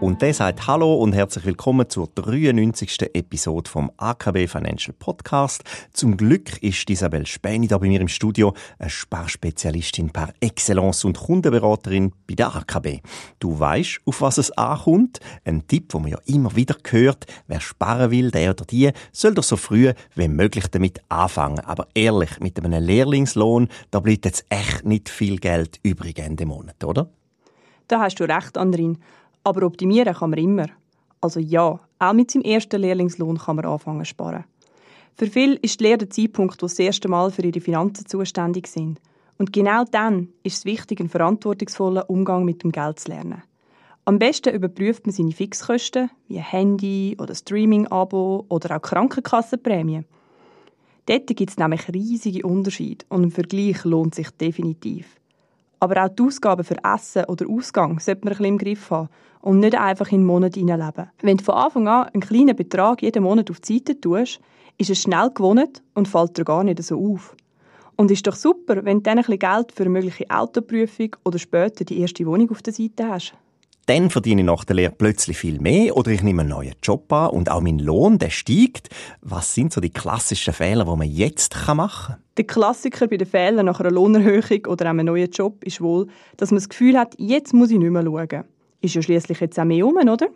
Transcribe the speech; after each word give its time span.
Und 0.00 0.22
der 0.22 0.32
sagt 0.32 0.68
Hallo 0.68 0.94
und 0.94 1.12
herzlich 1.12 1.44
willkommen 1.44 1.90
zur 1.90 2.08
93. 2.14 3.02
Episode 3.14 3.68
vom 3.68 3.90
AKB 3.96 4.46
Financial 4.46 4.94
Podcast. 4.96 5.64
Zum 5.92 6.16
Glück 6.16 6.62
ist 6.62 6.88
Isabel 6.88 7.26
Späni 7.26 7.66
da 7.66 7.78
bei 7.78 7.88
mir 7.88 8.00
im 8.00 8.06
Studio, 8.06 8.54
eine 8.78 8.90
Sparspezialistin 8.90 10.10
par 10.10 10.32
Excellence 10.38 11.04
und 11.04 11.18
Kundenberaterin 11.18 12.12
bei 12.28 12.36
der 12.36 12.54
AKB. 12.54 13.00
Du 13.40 13.58
weißt, 13.58 13.98
auf 14.04 14.20
was 14.20 14.38
es 14.38 14.52
ankommt? 14.52 15.18
Ein 15.44 15.66
Tipp, 15.66 15.88
den 15.88 16.02
man 16.02 16.12
ja 16.12 16.18
immer 16.26 16.54
wieder 16.54 16.76
hört. 16.88 17.26
Wer 17.48 17.60
sparen 17.60 18.12
will, 18.12 18.30
der 18.30 18.50
oder 18.50 18.66
die, 18.66 18.92
soll 19.10 19.34
doch 19.34 19.42
so 19.42 19.56
früh 19.56 19.92
wie 20.14 20.28
möglich 20.28 20.68
damit 20.68 21.00
anfangen. 21.08 21.58
Aber 21.58 21.88
ehrlich, 21.94 22.38
mit 22.38 22.56
einem 22.64 22.84
Lehrlingslohn, 22.84 23.66
da 23.90 23.98
bleibt 23.98 24.26
jetzt 24.26 24.46
echt 24.48 24.84
nicht 24.84 25.08
viel 25.08 25.38
Geld 25.38 25.80
übrig 25.82 26.20
Ende 26.20 26.46
Monat, 26.46 26.84
oder? 26.84 27.08
Da 27.88 27.98
hast 27.98 28.20
du 28.20 28.24
recht, 28.24 28.56
Andrin. 28.56 28.98
Aber 29.48 29.64
optimieren 29.64 30.12
kann 30.12 30.28
man 30.28 30.38
immer. 30.38 30.66
Also 31.22 31.40
ja, 31.40 31.80
auch 31.98 32.12
mit 32.12 32.30
seinem 32.30 32.42
ersten 32.42 32.82
Lehrlingslohn 32.82 33.38
kann 33.38 33.56
man 33.56 33.64
anfangen 33.64 34.04
zu 34.04 34.10
sparen. 34.10 34.44
Für 35.16 35.26
viele 35.26 35.54
ist 35.54 35.80
die 35.80 35.84
Lehre 35.84 35.96
der 35.96 36.10
Zeitpunkt, 36.10 36.62
wo 36.62 36.68
sie 36.68 36.76
das 36.76 36.86
erste 36.86 37.08
Mal 37.08 37.30
für 37.30 37.40
ihre 37.40 37.62
Finanzen 37.62 38.04
zuständig 38.04 38.66
sind. 38.66 39.00
Und 39.38 39.54
genau 39.54 39.84
dann 39.90 40.28
ist 40.42 40.58
es 40.58 40.64
wichtig, 40.66 41.00
einen 41.00 41.08
verantwortungsvollen 41.08 42.02
Umgang 42.08 42.44
mit 42.44 42.62
dem 42.62 42.72
Geld 42.72 43.00
zu 43.00 43.08
lernen. 43.08 43.42
Am 44.04 44.18
besten 44.18 44.54
überprüft 44.54 45.06
man 45.06 45.14
seine 45.14 45.32
Fixkosten, 45.32 46.10
wie 46.28 46.40
Handy 46.40 47.16
oder 47.18 47.34
Streaming-Abo 47.34 48.44
oder 48.50 48.76
auch 48.76 48.82
Krankenkassenprämie. 48.82 50.02
Dort 51.06 51.26
gibt 51.26 51.48
es 51.48 51.56
nämlich 51.56 51.88
riesige 51.88 52.46
Unterschiede 52.46 53.06
und 53.08 53.22
ein 53.22 53.30
Vergleich 53.30 53.82
lohnt 53.84 54.14
sich 54.14 54.28
definitiv. 54.30 55.17
Aber 55.80 56.04
auch 56.04 56.08
die 56.08 56.22
Ausgaben 56.22 56.64
für 56.64 56.76
Essen 56.82 57.24
oder 57.26 57.48
Ausgang 57.48 58.00
sollte 58.00 58.24
man 58.24 58.32
ein 58.32 58.38
bisschen 58.38 58.44
im 58.46 58.58
Griff 58.58 58.90
haben 58.90 59.08
und 59.40 59.60
nicht 59.60 59.78
einfach 59.78 60.10
in 60.10 60.20
den 60.20 60.26
Monat 60.26 60.54
hineinleben. 60.54 61.10
Wenn 61.22 61.36
du 61.36 61.44
von 61.44 61.54
Anfang 61.54 61.88
an 61.88 62.08
einen 62.08 62.20
kleinen 62.20 62.56
Betrag 62.56 63.02
jeden 63.02 63.22
Monat 63.22 63.50
auf 63.50 63.60
die 63.60 63.74
Seite 63.74 64.00
tust, 64.00 64.40
ist 64.76 64.90
es 64.90 65.02
schnell 65.02 65.30
gewonnen 65.30 65.70
und 65.94 66.08
fällt 66.08 66.36
dir 66.36 66.44
gar 66.44 66.64
nicht 66.64 66.82
so 66.82 66.98
auf. 66.98 67.36
Und 67.96 68.10
ist 68.10 68.26
doch 68.26 68.36
super, 68.36 68.84
wenn 68.84 68.98
du 68.98 69.02
dann 69.02 69.18
ein 69.18 69.24
bisschen 69.24 69.40
Geld 69.40 69.72
für 69.72 69.82
eine 69.82 69.90
mögliche 69.90 70.26
Autoprüfung 70.30 71.16
oder 71.24 71.38
später 71.38 71.84
die 71.84 72.00
erste 72.00 72.26
Wohnung 72.26 72.50
auf 72.50 72.62
der 72.62 72.72
Seite 72.72 73.08
hast 73.08 73.34
dann 73.88 74.10
verdiene 74.10 74.42
ich 74.42 74.46
nach 74.46 74.64
der 74.64 74.76
Lehre 74.76 74.92
plötzlich 74.92 75.38
viel 75.38 75.60
mehr 75.60 75.96
oder 75.96 76.10
ich 76.10 76.22
nehme 76.22 76.42
einen 76.42 76.50
neuen 76.50 76.74
Job 76.82 77.10
an 77.10 77.30
und 77.30 77.50
auch 77.50 77.62
mein 77.62 77.78
Lohn, 77.78 78.18
der 78.18 78.28
steigt. 78.28 78.90
Was 79.22 79.54
sind 79.54 79.72
so 79.72 79.80
die 79.80 79.88
klassischen 79.90 80.52
Fehler, 80.52 80.84
die 80.84 80.96
man 80.96 81.08
jetzt 81.08 81.56
machen 81.74 82.14
kann? 82.14 82.22
Der 82.36 82.46
Klassiker 82.46 83.06
bei 83.08 83.16
den 83.16 83.26
Fehlern 83.26 83.64
nach 83.64 83.80
einer 83.80 83.90
Lohnerhöhung 83.90 84.66
oder 84.66 84.90
einem 84.90 85.06
neuen 85.06 85.30
Job 85.30 85.64
ist 85.64 85.80
wohl, 85.80 86.06
dass 86.36 86.50
man 86.50 86.58
das 86.58 86.68
Gefühl 86.68 86.98
hat, 86.98 87.14
jetzt 87.16 87.54
muss 87.54 87.70
ich 87.70 87.78
nicht 87.78 87.90
mehr 87.90 88.04
schauen. 88.04 88.44
Ist 88.82 88.94
ja 88.94 89.00
schließlich 89.00 89.40
jetzt 89.40 89.58
auch 89.58 89.64
mehr 89.64 89.86
um, 89.86 89.96
oder? 89.96 90.28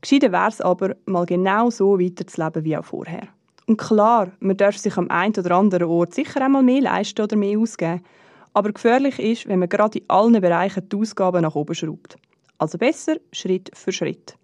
Gescheiter 0.00 0.30
wäre 0.30 0.48
es 0.48 0.60
aber, 0.60 0.94
mal 1.06 1.26
genau 1.26 1.70
so 1.70 1.98
weiterzuleben 1.98 2.62
wie 2.62 2.76
auch 2.76 2.84
vorher. 2.84 3.26
Und 3.66 3.78
klar, 3.78 4.30
man 4.38 4.56
darf 4.56 4.76
sich 4.76 4.96
am 4.96 5.10
einen 5.10 5.34
oder 5.36 5.56
anderen 5.56 5.88
Ort 5.88 6.14
sicher 6.14 6.40
einmal 6.40 6.62
mehr 6.62 6.82
leisten 6.82 7.22
oder 7.22 7.36
mehr 7.36 7.58
ausgeben. 7.58 8.04
Aber 8.52 8.70
gefährlich 8.70 9.18
ist, 9.18 9.48
wenn 9.48 9.58
man 9.58 9.68
gerade 9.68 9.98
in 9.98 10.04
allen 10.08 10.40
Bereichen 10.40 10.88
die 10.88 10.96
Ausgaben 10.96 11.42
nach 11.42 11.56
oben 11.56 11.74
schraubt. 11.74 12.16
Also 12.64 12.78
besser 12.78 13.16
Schritt 13.30 13.70
für 13.74 13.92
Schritt. 13.92 14.38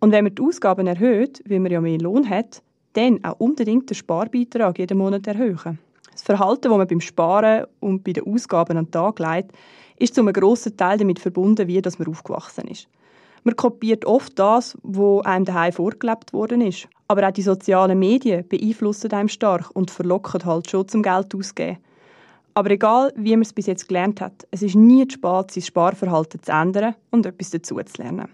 Und 0.00 0.10
wenn 0.10 0.24
man 0.24 0.34
die 0.34 0.40
Ausgaben 0.40 0.86
erhöht, 0.86 1.42
weil 1.46 1.60
man 1.60 1.70
ja 1.70 1.78
mehr 1.82 1.98
Lohn 1.98 2.30
hat, 2.30 2.62
dann 2.94 3.22
auch 3.22 3.38
unbedingt 3.38 3.90
den 3.90 3.94
Sparbeitrag 3.94 4.78
jeden 4.78 4.96
Monat 4.96 5.26
erhöhen. 5.26 5.78
Das 6.12 6.22
Verhalten, 6.22 6.70
das 6.70 6.78
man 6.78 6.86
beim 6.86 7.02
Sparen 7.02 7.66
und 7.80 8.04
bei 8.04 8.14
den 8.14 8.26
Ausgaben 8.26 8.78
an 8.78 8.86
den 8.86 8.90
Tag 8.90 9.18
legt, 9.18 9.52
ist 9.98 10.14
zu 10.14 10.22
einem 10.22 10.32
grossen 10.32 10.78
Teil 10.78 10.96
damit 10.96 11.18
verbunden, 11.18 11.68
wie 11.68 11.82
man 11.98 12.08
aufgewachsen 12.08 12.68
ist. 12.68 12.88
Man 13.44 13.54
kopiert 13.54 14.06
oft 14.06 14.38
das, 14.38 14.78
was 14.82 15.26
einem 15.26 15.44
daheim 15.44 15.74
vorgelebt 15.74 16.32
worden 16.32 16.62
ist. 16.62 16.88
Aber 17.06 17.28
auch 17.28 17.32
die 17.32 17.42
sozialen 17.42 17.98
Medien 17.98 18.48
beeinflussen 18.48 19.12
einem 19.12 19.28
stark 19.28 19.70
und 19.74 19.90
verlocken 19.90 20.42
halt 20.46 20.70
schon 20.70 20.88
zum 20.88 21.02
Geld 21.02 21.34
auszugeben. 21.34 21.76
Aber 22.54 22.70
egal, 22.70 23.12
wie 23.16 23.30
man 23.30 23.42
es 23.42 23.52
bis 23.52 23.66
jetzt 23.66 23.88
gelernt 23.88 24.20
hat, 24.20 24.46
es 24.50 24.62
ist 24.62 24.74
nie 24.74 25.06
zu 25.06 25.14
spät, 25.14 25.50
sein 25.50 25.62
Sparverhalten 25.62 26.42
zu 26.42 26.52
ändern 26.52 26.94
und 27.10 27.26
etwas 27.26 27.50
dazu 27.50 27.76
zu 27.76 28.02
lernen. 28.02 28.28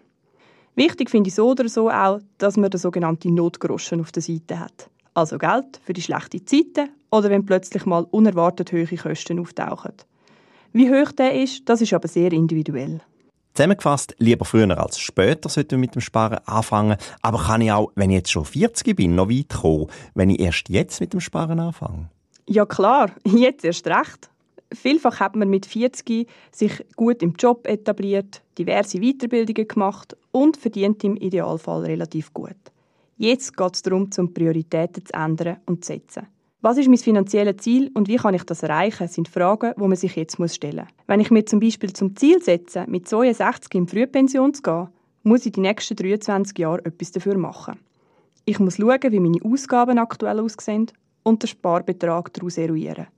Wichtig 0.74 1.10
finde 1.10 1.28
ich 1.28 1.34
so 1.34 1.50
oder 1.50 1.68
so 1.68 1.90
auch, 1.90 2.20
dass 2.38 2.56
man 2.56 2.70
den 2.70 2.78
sogenannten 2.78 3.34
Notgroschen 3.34 4.00
auf 4.00 4.12
der 4.12 4.22
Seite 4.22 4.60
hat. 4.60 4.90
Also 5.14 5.38
Geld 5.38 5.80
für 5.82 5.94
die 5.94 6.02
schlechten 6.02 6.46
Zeiten 6.46 6.90
oder 7.10 7.30
wenn 7.30 7.46
plötzlich 7.46 7.86
mal 7.86 8.06
unerwartet 8.10 8.72
hohe 8.72 8.86
Kosten 8.86 9.38
auftauchen. 9.38 9.92
Wie 10.72 10.90
hoch 10.90 11.12
der 11.12 11.40
ist, 11.42 11.66
das 11.66 11.80
ist 11.80 11.94
aber 11.94 12.08
sehr 12.08 12.32
individuell. 12.32 13.00
Zusammengefasst, 13.54 14.14
lieber 14.18 14.44
früher 14.44 14.78
als 14.78 14.98
später 14.98 15.48
sollten 15.48 15.70
wir 15.70 15.78
mit 15.78 15.94
dem 15.94 16.02
Sparen 16.02 16.40
anfangen. 16.44 16.98
Aber 17.22 17.38
kann 17.38 17.62
ich 17.62 17.72
auch, 17.72 17.90
wenn 17.94 18.10
ich 18.10 18.16
jetzt 18.16 18.30
schon 18.30 18.44
40 18.44 18.94
bin, 18.94 19.14
noch 19.14 19.30
weit 19.30 19.48
kommen, 19.48 19.86
wenn 20.14 20.28
ich 20.28 20.40
erst 20.40 20.68
jetzt 20.68 21.00
mit 21.00 21.14
dem 21.14 21.20
Sparen 21.20 21.58
anfange? 21.58 22.10
Ja 22.48 22.64
klar, 22.64 23.10
jetzt 23.24 23.64
erst 23.64 23.86
recht. 23.86 24.30
Vielfach 24.72 25.20
hat 25.20 25.36
man 25.36 25.48
mit 25.48 25.66
40 25.66 26.28
sich 26.50 26.84
gut 26.96 27.22
im 27.22 27.34
Job 27.34 27.66
etabliert, 27.66 28.42
diverse 28.58 29.00
Weiterbildungen 29.00 29.68
gemacht 29.68 30.16
und 30.32 30.56
verdient 30.56 31.04
im 31.04 31.16
Idealfall 31.16 31.84
relativ 31.84 32.32
gut. 32.32 32.56
Jetzt 33.16 33.56
geht 33.56 33.74
es 33.74 33.82
darum, 33.82 34.10
zum 34.10 34.34
Prioritäten 34.34 35.04
zu 35.04 35.12
ändern 35.14 35.58
und 35.66 35.84
zu 35.84 35.92
setzen. 35.92 36.26
Was 36.60 36.78
ist 36.78 36.88
mein 36.88 36.98
finanzielles 36.98 37.58
Ziel 37.58 37.90
und 37.94 38.08
wie 38.08 38.16
kann 38.16 38.34
ich 38.34 38.42
das 38.42 38.62
erreichen, 38.62 39.08
sind 39.08 39.28
Fragen, 39.28 39.72
die 39.76 39.80
man 39.80 39.96
sich 39.96 40.16
jetzt 40.16 40.36
stellen 40.52 40.76
muss. 40.76 41.06
Wenn 41.06 41.20
ich 41.20 41.30
mir 41.30 41.46
zum 41.46 41.60
Beispiel 41.60 41.92
zum 41.92 42.16
Ziel 42.16 42.42
setze, 42.42 42.84
mit 42.88 43.08
62 43.08 43.74
in 43.74 43.86
Frühpension 43.86 44.52
zu 44.52 44.62
gehen, 44.62 44.88
muss 45.22 45.46
ich 45.46 45.52
die 45.52 45.60
nächsten 45.60 45.96
23 45.96 46.58
Jahre 46.58 46.84
etwas 46.84 47.12
dafür 47.12 47.38
machen. 47.38 47.78
Ich 48.44 48.58
muss 48.58 48.76
schauen, 48.76 49.12
wie 49.12 49.20
meine 49.20 49.44
Ausgaben 49.44 49.98
aktuell 49.98 50.40
aussehen 50.40 50.90
und 51.26 51.42
den 51.42 51.48
Sparbetrag 51.48 52.32
daraus 52.32 52.56
eruieren. 52.56 53.08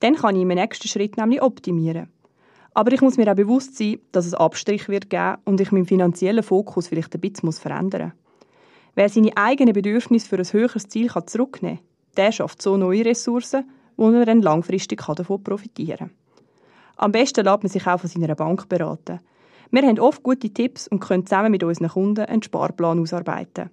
Dann 0.00 0.16
kann 0.16 0.34
ich 0.34 0.42
im 0.42 0.48
nächsten 0.48 0.88
Schritt 0.88 1.16
nämlich 1.16 1.40
optimieren. 1.40 2.08
Aber 2.74 2.92
ich 2.92 3.00
muss 3.00 3.16
mir 3.16 3.30
auch 3.30 3.36
bewusst 3.36 3.78
sein, 3.78 4.00
dass 4.12 4.26
es 4.26 4.34
Abstrich 4.34 4.88
wird 4.88 5.08
geben 5.08 5.36
und 5.44 5.60
ich 5.60 5.72
meinen 5.72 5.86
finanziellen 5.86 6.42
Fokus 6.42 6.88
vielleicht 6.88 7.14
ein 7.14 7.20
bisschen 7.20 7.52
verändern 7.52 8.12
muss. 8.12 8.12
Wer 8.96 9.08
seine 9.08 9.36
eigenen 9.36 9.74
Bedürfnisse 9.74 10.28
für 10.28 10.38
ein 10.38 10.52
höheres 10.52 10.88
Ziel 10.88 11.10
zurücknehmen 11.26 11.78
kann, 11.78 11.86
der 12.16 12.32
schafft 12.32 12.60
so 12.60 12.76
neue 12.76 13.04
Ressourcen, 13.04 13.70
wo 13.96 14.10
er 14.10 14.26
dann 14.26 14.42
langfristig 14.42 15.00
davon 15.00 15.42
profitieren 15.42 15.98
kann. 15.98 16.10
Am 16.96 17.12
besten 17.12 17.44
lässt 17.44 17.62
man 17.62 17.70
sich 17.70 17.86
auch 17.86 18.00
von 18.00 18.10
seiner 18.10 18.34
Bank 18.34 18.68
beraten. 18.68 19.20
Wir 19.70 19.82
haben 19.82 20.00
oft 20.00 20.22
gute 20.22 20.50
Tipps 20.50 20.88
und 20.88 21.00
können 21.00 21.26
zusammen 21.26 21.52
mit 21.52 21.62
unseren 21.62 21.88
Kunden 21.88 22.24
einen 22.24 22.42
Sparplan 22.42 23.00
ausarbeiten. 23.00 23.70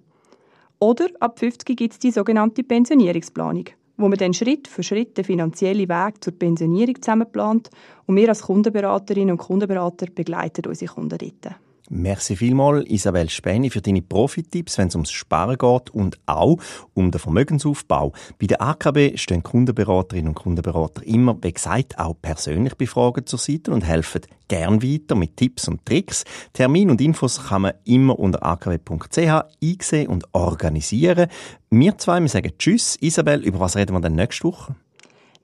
Oder 0.84 1.06
ab 1.18 1.38
50 1.38 1.78
gibt 1.78 1.94
es 1.94 1.98
die 1.98 2.10
sogenannte 2.10 2.62
Pensionierungsplanung, 2.62 3.70
wo 3.96 4.06
man 4.06 4.18
dann 4.18 4.34
Schritt 4.34 4.68
für 4.68 4.82
Schritt 4.82 5.16
den 5.16 5.24
finanziellen 5.24 5.88
Weg 5.88 6.22
zur 6.22 6.34
Pensionierung 6.38 7.00
zusammenplant 7.00 7.70
und 8.04 8.16
wir 8.16 8.28
als 8.28 8.42
Kundenberaterinnen 8.42 9.30
und 9.30 9.38
Kundenberater 9.38 10.08
begleiten 10.14 10.66
unsere 10.66 10.92
Kunden 10.92 11.16
dort. 11.16 11.56
Merci 11.90 12.34
vielmals, 12.34 12.86
Isabel 12.86 13.28
Späni, 13.28 13.68
für 13.68 13.82
deine 13.82 14.00
Profitipps, 14.00 14.78
wenn 14.78 14.88
es 14.88 14.94
ums 14.94 15.10
Sparen 15.10 15.58
geht 15.58 15.90
und 15.90 16.18
auch 16.24 16.56
um 16.94 17.10
den 17.10 17.18
Vermögensaufbau. 17.18 18.14
Bei 18.40 18.46
der 18.46 18.62
AKB 18.62 19.18
stehen 19.18 19.42
Kundenberaterinnen 19.42 20.28
und 20.28 20.34
Kundenberater 20.34 21.06
immer, 21.06 21.36
wie 21.42 21.52
gesagt, 21.52 21.98
auch 21.98 22.14
persönlich 22.22 22.74
befragen 22.76 23.26
zur 23.26 23.38
Seite 23.38 23.70
und 23.70 23.82
helfen 23.82 24.22
gern 24.48 24.82
weiter 24.82 25.14
mit 25.14 25.36
Tipps 25.36 25.68
und 25.68 25.84
Tricks. 25.84 26.24
Termin 26.54 26.88
und 26.88 27.02
Infos 27.02 27.48
kann 27.48 27.62
man 27.62 27.74
immer 27.84 28.18
unter 28.18 28.42
akw.ch 28.42 29.18
einsehen 29.62 30.08
und 30.08 30.24
organisieren. 30.32 31.28
Wir 31.68 31.98
zwei, 31.98 32.18
wir 32.18 32.28
sagen 32.30 32.52
Tschüss. 32.58 32.96
Isabel, 33.02 33.44
über 33.44 33.60
was 33.60 33.76
reden 33.76 33.94
wir 33.94 34.00
denn 34.00 34.14
nächste 34.14 34.44
Woche? 34.44 34.74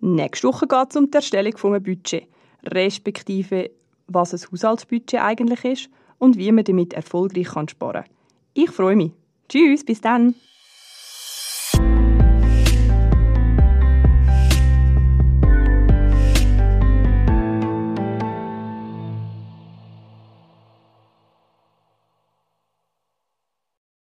Nächste 0.01 0.49
Woche 0.49 0.67
geht 0.67 0.87
es 0.89 0.97
um 0.97 1.11
die 1.11 1.17
Erstellung 1.17 1.53
eines 1.53 1.83
Budget, 1.83 2.29
respektive 2.65 3.73
was 4.07 4.33
ein 4.33 4.41
Haushaltsbudget 4.51 5.21
eigentlich 5.21 5.65
ist 5.67 5.91
und 6.21 6.39
wie 6.39 6.53
man 6.53 6.65
damit 6.65 6.93
erfolgreich 6.93 7.49
sparen 7.49 8.05
kann. 8.05 8.05
Ich 8.55 8.71
freue 8.71 8.95
mich. 8.95 9.11
Tschüss, 9.49 9.85
bis 9.85 10.01
dann. 10.01 10.37